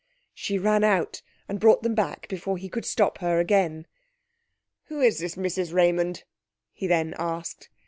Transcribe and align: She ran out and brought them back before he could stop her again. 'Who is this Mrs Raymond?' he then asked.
She 0.33 0.57
ran 0.57 0.83
out 0.83 1.21
and 1.47 1.59
brought 1.59 1.83
them 1.83 1.93
back 1.93 2.27
before 2.27 2.57
he 2.57 2.69
could 2.69 2.85
stop 2.87 3.19
her 3.19 3.39
again. 3.39 3.85
'Who 4.85 4.99
is 4.99 5.19
this 5.19 5.35
Mrs 5.35 5.75
Raymond?' 5.75 6.23
he 6.73 6.87
then 6.87 7.13
asked. 7.19 7.69